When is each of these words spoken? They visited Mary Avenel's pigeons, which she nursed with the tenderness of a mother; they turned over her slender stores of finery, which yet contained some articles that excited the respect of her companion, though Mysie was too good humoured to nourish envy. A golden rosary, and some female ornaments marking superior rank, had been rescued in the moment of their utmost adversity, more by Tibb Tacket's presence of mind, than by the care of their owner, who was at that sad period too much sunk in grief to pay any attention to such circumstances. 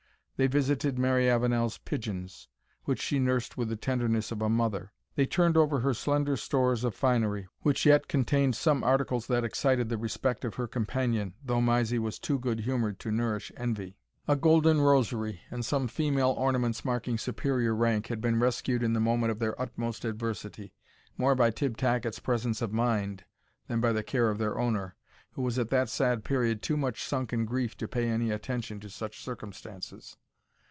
They 0.37 0.47
visited 0.47 0.97
Mary 0.97 1.29
Avenel's 1.29 1.77
pigeons, 1.77 2.47
which 2.85 2.99
she 2.99 3.19
nursed 3.19 3.57
with 3.57 3.69
the 3.69 3.75
tenderness 3.75 4.31
of 4.31 4.41
a 4.41 4.49
mother; 4.49 4.91
they 5.13 5.27
turned 5.27 5.55
over 5.55 5.81
her 5.81 5.93
slender 5.93 6.35
stores 6.35 6.83
of 6.83 6.95
finery, 6.95 7.45
which 7.59 7.85
yet 7.85 8.07
contained 8.07 8.55
some 8.55 8.83
articles 8.83 9.27
that 9.27 9.43
excited 9.43 9.89
the 9.89 9.99
respect 9.99 10.43
of 10.43 10.55
her 10.55 10.67
companion, 10.67 11.35
though 11.45 11.61
Mysie 11.61 11.99
was 11.99 12.17
too 12.17 12.39
good 12.39 12.61
humoured 12.61 12.97
to 13.01 13.11
nourish 13.11 13.51
envy. 13.55 13.99
A 14.27 14.35
golden 14.35 14.81
rosary, 14.81 15.41
and 15.51 15.63
some 15.63 15.87
female 15.87 16.31
ornaments 16.31 16.83
marking 16.83 17.19
superior 17.19 17.75
rank, 17.75 18.07
had 18.07 18.19
been 18.19 18.39
rescued 18.39 18.81
in 18.81 18.93
the 18.93 18.99
moment 18.99 19.29
of 19.29 19.37
their 19.37 19.61
utmost 19.61 20.05
adversity, 20.05 20.73
more 21.19 21.35
by 21.35 21.51
Tibb 21.51 21.77
Tacket's 21.77 22.17
presence 22.17 22.63
of 22.63 22.73
mind, 22.73 23.25
than 23.67 23.79
by 23.79 23.91
the 23.91 24.01
care 24.01 24.31
of 24.31 24.39
their 24.39 24.57
owner, 24.57 24.95
who 25.33 25.43
was 25.43 25.59
at 25.59 25.69
that 25.69 25.87
sad 25.87 26.23
period 26.23 26.63
too 26.63 26.77
much 26.77 27.03
sunk 27.03 27.31
in 27.31 27.45
grief 27.45 27.77
to 27.77 27.87
pay 27.87 28.09
any 28.09 28.31
attention 28.31 28.79
to 28.79 28.89
such 28.89 29.23
circumstances. 29.23 30.17